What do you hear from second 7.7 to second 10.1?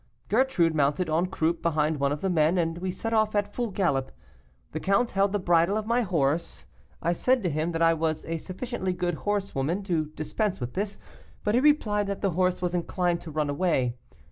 that I was a sufficiently good horsewoman to